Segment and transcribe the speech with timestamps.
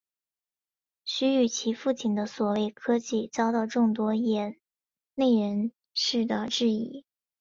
[1.05, 4.57] 徐与其父亲的所谓科技遭到众多业
[5.13, 7.05] 内人士的质疑。